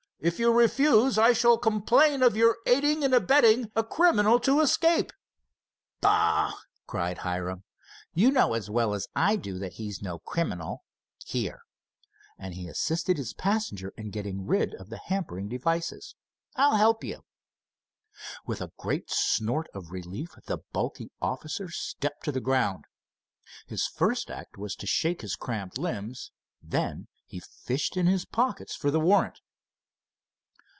If 0.23 0.37
you 0.37 0.53
refuse, 0.53 1.17
I 1.17 1.33
shall 1.33 1.57
complain 1.57 2.21
of 2.21 2.35
your 2.35 2.57
aiding 2.67 3.03
and 3.03 3.11
abetting 3.11 3.71
a 3.75 3.83
criminal 3.83 4.39
to 4.41 4.59
escape." 4.59 5.11
"Bah!" 5.99 6.53
cried 6.85 7.17
Hiram, 7.17 7.63
"you 8.13 8.29
know 8.29 8.53
as 8.53 8.69
well 8.69 8.93
as 8.93 9.07
I 9.15 9.35
do 9.35 9.57
that 9.57 9.73
he 9.73 9.87
is 9.89 10.03
no 10.03 10.19
criminal. 10.19 10.83
Here," 11.25 11.61
and 12.37 12.53
he 12.53 12.67
assisted 12.67 13.17
his 13.17 13.33
passenger 13.33 13.93
in 13.97 14.11
getting 14.11 14.45
rid 14.45 14.75
of 14.75 14.91
the 14.91 14.99
hampering 14.99 15.49
devices. 15.49 16.13
"I'll 16.55 16.75
help 16.75 17.03
you." 17.03 17.25
With 18.45 18.61
a 18.61 18.71
great 18.77 19.09
snort 19.09 19.69
of 19.73 19.89
relief 19.89 20.35
the 20.45 20.59
bulky 20.71 21.09
officer 21.19 21.71
stepped 21.71 22.25
to 22.25 22.31
the 22.31 22.39
ground. 22.39 22.85
His 23.65 23.87
first 23.87 24.29
act 24.29 24.55
was 24.55 24.75
to 24.75 24.85
shake 24.85 25.21
his 25.21 25.35
cramped 25.35 25.79
limbs. 25.79 26.31
Then 26.61 27.07
he 27.25 27.39
fished 27.39 27.97
in 27.97 28.05
his 28.05 28.23
pockets 28.23 28.75
for 28.75 28.91
the 28.91 28.99
warrant. 28.99 29.39